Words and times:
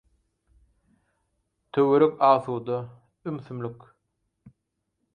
Töwerek 1.71 2.13
asuda, 2.29 2.77
ümsümlik. 3.25 3.81